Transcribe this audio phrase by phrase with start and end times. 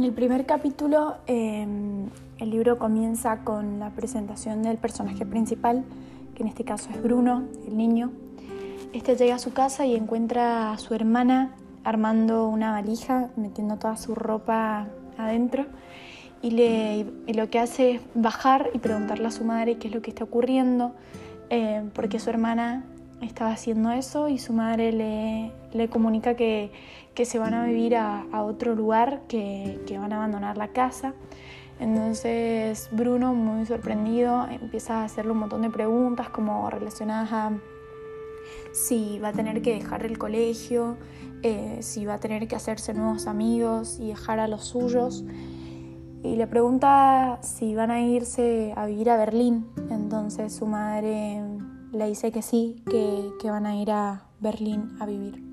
[0.00, 2.08] En el primer capítulo em,
[2.38, 5.84] el libro comienza con la presentación del personaje principal,
[6.34, 8.10] que en este caso es Bruno, el niño.
[8.94, 11.54] Este llega a su casa y encuentra a su hermana
[11.84, 14.86] armando una valija, metiendo toda su ropa
[15.18, 15.66] adentro
[16.40, 17.04] y,
[17.34, 20.24] lo que hace es bajar y preguntarle a su madre qué es lo que está
[20.24, 20.92] ocurriendo,
[21.50, 22.86] eh, porque su hermana
[23.20, 24.92] estaba haciendo eso y su madre
[25.72, 26.70] le, comunica que,
[27.22, 31.14] se van a vivir a, otro lugar, que, van a abandonar la casa.
[31.78, 37.52] Entonces Bruno, muy sorprendido, empieza a hacerle un montón de preguntas como relacionadas a
[38.72, 40.96] si va a tener que dejar el colegio,
[41.42, 45.24] eh, si va a tener que hacerse nuevos amigos y dejar a los suyos
[46.22, 49.66] y le pregunta si van a irse a vivir a Berlín.
[49.90, 51.42] Entonces su madre
[51.92, 55.49] le dice que sí, que, que van a ir a Berlín a vivir.